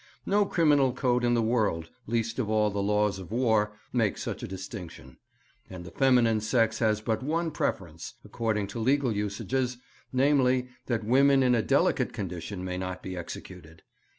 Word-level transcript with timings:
No 0.25 0.47
criminal 0.47 0.93
code 0.93 1.23
in 1.23 1.35
the 1.35 1.43
world 1.43 1.91
least 2.07 2.39
of 2.39 2.49
all 2.49 2.71
the 2.71 2.81
laws 2.81 3.19
of 3.19 3.31
war 3.31 3.73
makes 3.93 4.23
such 4.23 4.41
a 4.41 4.47
distinction; 4.47 5.17
and 5.69 5.85
the 5.85 5.91
feminine 5.91 6.41
sex 6.41 6.79
has 6.79 7.01
but 7.01 7.21
one 7.21 7.51
preference, 7.51 8.15
according 8.25 8.65
to 8.69 8.79
legal 8.79 9.11
usages, 9.11 9.77
namely, 10.11 10.69
that 10.87 11.03
women 11.03 11.43
in 11.43 11.53
a 11.53 11.61
delicate 11.61 12.13
condition 12.13 12.65
may 12.65 12.79
not 12.79 13.03
be 13.03 13.15
executed. 13.15 13.83